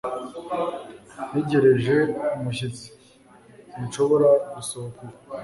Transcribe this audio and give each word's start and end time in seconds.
Ntegereje 1.29 1.95
umushyitsi, 2.37 2.87
sinshobora 3.71 4.29
gusohoka 4.53 4.99
ubu. 5.03 5.15